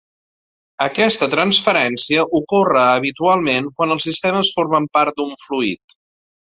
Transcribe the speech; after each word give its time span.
Aquesta 0.85 1.27
transferència 1.33 2.25
ocorre 2.41 2.81
habitualment 2.87 3.71
quan 3.77 3.97
els 3.99 4.11
sistemes 4.11 4.53
formen 4.61 4.93
part 4.99 5.23
d'un 5.23 5.41
fluid. 5.49 6.01